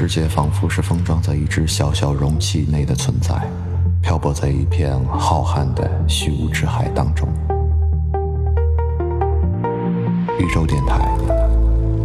[0.00, 3.34] 世界仿佛是封装在一只小小容器内的存在，
[4.00, 7.28] 漂泊在一片浩瀚的虚无之海当中。
[10.38, 11.06] 宇宙电台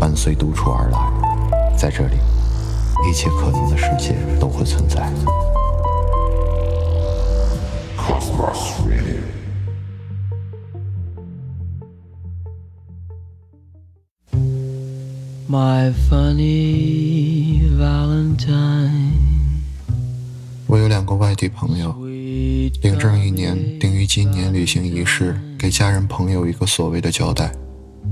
[0.00, 2.16] 伴随独处而来，在这里，
[3.06, 5.06] 一切可能的世界都会存在。
[15.50, 17.11] My funny
[21.32, 21.90] 外地朋友，
[22.82, 27.50] 领证一年定于今年履行仪式，给家人朋友一个所谓的交代。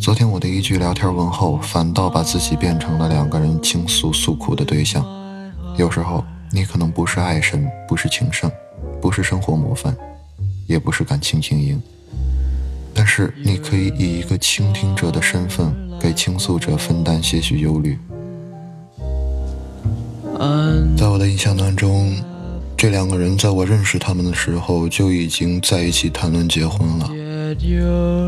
[0.00, 5.04] 昨天我的一句聊天问候，反倒把自己变成了两个人倾诉诉苦的对象。
[5.76, 8.50] 有时候，你可能不是爱神，不是情圣，
[9.02, 9.94] 不是生活模范，
[10.66, 11.78] 也不是感情精英，
[12.94, 15.70] 但是你可以以一个倾听者的身份。
[16.00, 17.98] 给倾诉者分担些许忧虑。
[20.96, 22.16] 在我的印象当中，
[22.82, 27.08] 这两个人在我认识他们的时候就已经在一起谈论结婚了。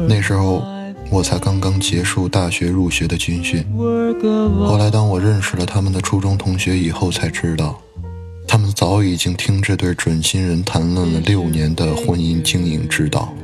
[0.08, 0.62] 那时候
[1.10, 3.66] 我才刚刚结束大学入学的军训。
[4.64, 7.82] 后来当我认识了他们的初中同学以后，才知道，
[8.46, 13.34] 他们早已经听这对准新人谈论了六年的婚姻经营之道。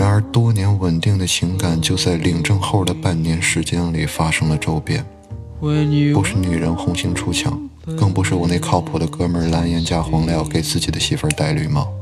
[0.00, 5.04] 然而，多年稳定的情感就在领证后的半年时间里发生了骤变。
[5.60, 7.60] 不是女人红杏出墙，
[7.98, 11.92] 更不是我那靠谱的哥们蓝颜加黄料给自己的媳妇戴绿帽。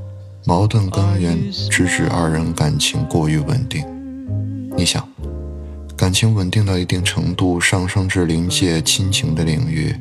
[0.45, 1.37] 矛盾根源
[1.69, 3.85] 直指二人感情过于稳定。
[4.77, 5.05] 你想，
[5.97, 9.93] 感情稳定到一定程度，上升至临界亲情的领域，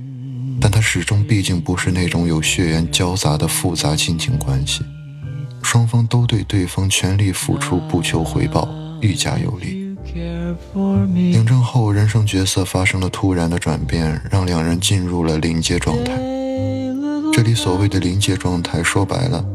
[0.62, 4.84] 但它始终毕竟不是那种有血缘交杂的复杂亲情关系。
[5.64, 8.68] 双方都对对方全力付出，不求回报，
[9.02, 9.86] 愈加有利。
[11.14, 16.14] 领证后，人生角色发生了突然的转变，让两人进入了临界状态。
[17.34, 19.46] 这里所谓的临界状态，说白了，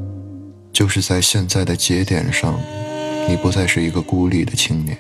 [0.73, 2.55] 就是在现在的节点上，
[3.29, 4.97] 你不再是一个孤立的青年，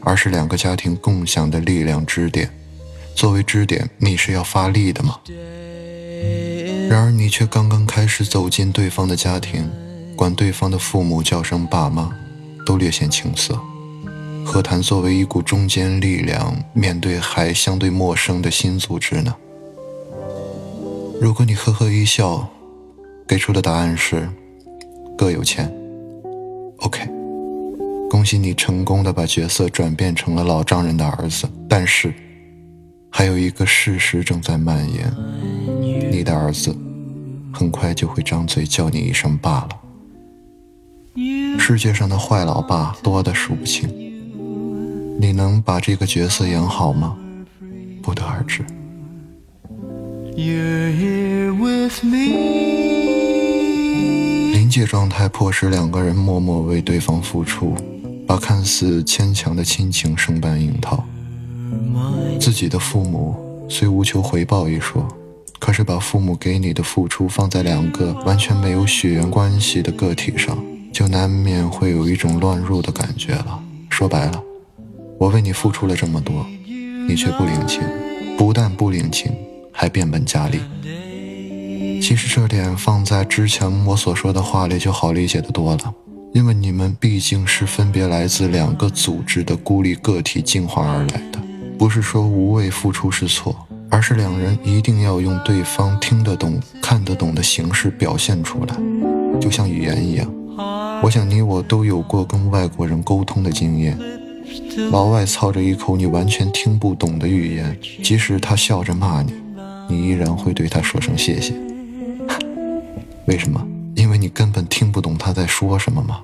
[0.00, 2.48] 而是两个家庭共享的力量支点。
[3.14, 5.18] 作为支点，你是要发力的吗？
[6.88, 9.68] 然而，你却刚刚开始走进对方的家庭。
[10.16, 12.10] 管对方的父母叫声爸妈，
[12.64, 13.58] 都略显青涩。
[14.44, 19.34] 何谈作为一股中坚力量，面对还相对陌生的新组织呢？
[21.20, 22.48] 如果你呵呵一笑，
[23.26, 24.28] 给出的答案是
[25.16, 25.72] 各有钱。
[26.78, 27.08] OK，
[28.10, 31.48] 恭喜你成功的把角色转变成了老丈人的儿子。
[31.68, 32.12] 但是，
[33.10, 35.10] 还有一个事实正在蔓延：
[36.10, 36.76] 你的儿子
[37.52, 39.80] 很快就会张嘴叫你一声爸了。
[41.58, 43.88] 世界上的坏老爸多的数不清，
[45.20, 47.16] 你能把这个角色演好吗？
[48.02, 48.64] 不得而知。
[54.52, 57.76] 临界状态迫使两个人默默为对方付出，
[58.26, 61.04] 把看似牵强的亲情生搬硬套。
[62.40, 63.36] 自己的父母
[63.68, 65.06] 虽无求回报一说，
[65.60, 70.58] 可是把父母给你的付出放在两个完全没有血缘关系的个体上。
[70.94, 73.60] 就难免会有一种乱入的感觉了。
[73.90, 74.40] 说白了，
[75.18, 76.46] 我为你付出了这么多，
[77.08, 77.82] 你却不领情，
[78.38, 79.34] 不但不领情，
[79.72, 80.60] 还变本加厉。
[82.00, 85.92] 其实这点放在之前我所说的话里就好理解的多了，
[86.32, 91.40] 因为你们毕竟是分别来自两个组织的孤立个体进化而来的，
[91.76, 98.76] 不是说无谓付出是错，而是两人一定要用对方听得懂、看得懂的形式表现出来，
[99.40, 100.32] 就像语言一样。
[101.02, 103.98] 我想你我都有过跟外国人沟通的经验，
[104.90, 109.32] 老外操着一口你完全听不懂的语言，即使他笑着骂你，
[109.88, 111.54] 你依然会对他说声谢谢。
[113.26, 113.66] 为什么？
[113.96, 116.20] 因为你根本听不懂他在说什么吗？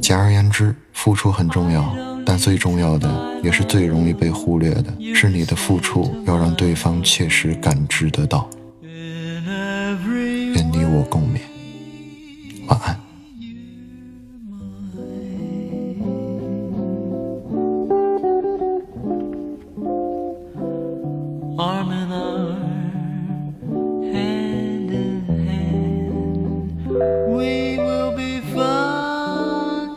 [0.00, 2.11] 简而言之，付出很重要。
[2.24, 8.48] 但最重要的，也是最容易被忽略的，是你的付出要让对方切实感知得到。
[8.82, 11.40] 愿你我共勉，
[12.68, 12.98] 晚安。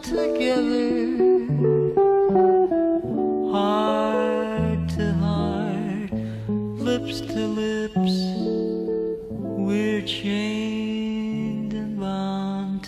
[0.04, 1.75] together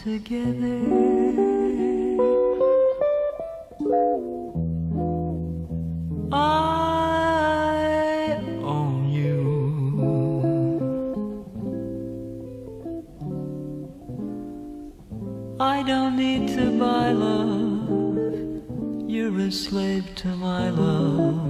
[0.07, 0.79] together.
[6.31, 6.41] I
[8.63, 9.41] own you.
[15.59, 17.89] I don't need to buy love.
[19.09, 21.47] You're a slave to my love.